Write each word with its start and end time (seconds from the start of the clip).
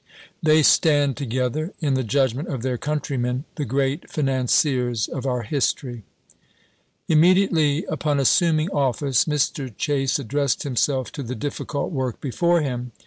They 0.41 0.63
stand 0.63 1.15
together, 1.15 1.75
in 1.79 1.93
the 1.93 2.03
judgment 2.03 2.47
of 2.47 2.63
their 2.63 2.79
countrymen, 2.79 3.45
the 3.53 3.65
great 3.65 4.09
financiers 4.09 5.07
of 5.07 5.27
our 5.27 5.43
history. 5.43 6.01
Immediately 7.07 7.85
upon 7.85 8.19
assuming 8.19 8.69
ofl&ce 8.69 9.25
Mr. 9.25 9.71
Chase 9.77 10.19
ad 10.19 10.27
dressed 10.27 10.63
himself 10.63 11.11
to 11.11 11.21
the 11.21 11.35
difficult 11.35 11.91
work 11.91 12.19
before 12.19 12.61
him. 12.61 12.93